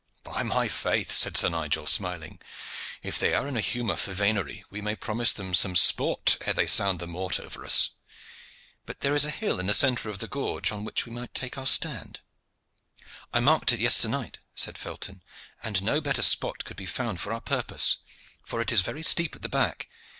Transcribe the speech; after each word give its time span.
"By 0.23 0.41
my 0.41 0.67
faith!" 0.67 1.11
said 1.11 1.37
Sir 1.37 1.49
Nigel, 1.49 1.85
smiling, 1.85 2.39
"if 3.03 3.19
they 3.19 3.35
are 3.35 3.47
in 3.47 3.55
a 3.55 3.61
humor 3.61 3.95
for 3.95 4.13
venerie 4.13 4.63
we 4.71 4.81
may 4.81 4.95
promise 4.95 5.31
them 5.31 5.53
some 5.53 5.75
sport 5.75 6.37
ere 6.41 6.55
they 6.55 6.65
sound 6.65 6.97
the 6.97 7.05
mort 7.05 7.39
over 7.39 7.63
us. 7.63 7.91
But 8.87 9.01
there 9.01 9.13
is 9.13 9.25
a 9.25 9.29
hill 9.29 9.59
in 9.59 9.67
the 9.67 9.75
centre 9.75 10.09
of 10.09 10.17
the 10.17 10.27
gorge 10.27 10.71
on 10.71 10.83
which 10.83 11.05
we 11.05 11.11
might 11.11 11.35
take 11.35 11.55
our 11.55 11.67
stand." 11.67 12.21
"I 13.31 13.41
marked 13.41 13.73
it 13.73 13.79
yester 13.79 14.09
night," 14.09 14.39
said 14.55 14.75
Felton, 14.75 15.21
"and 15.61 15.83
no 15.83 16.01
better 16.01 16.23
spot 16.23 16.65
could 16.65 16.77
be 16.77 16.87
found 16.87 17.21
for 17.21 17.31
our 17.31 17.39
purpose, 17.39 17.99
for 18.43 18.59
it 18.59 18.71
is 18.71 18.81
very 18.81 19.03
steep 19.03 19.35
at 19.35 19.43
the 19.43 19.49
back. 19.49 19.87